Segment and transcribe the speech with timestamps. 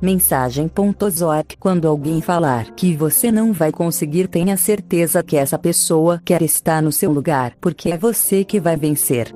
[0.00, 6.42] Mensagem.zoc Quando alguém falar que você não vai conseguir, tenha certeza que essa pessoa quer
[6.42, 9.34] estar no seu lugar, porque é você que vai vencer.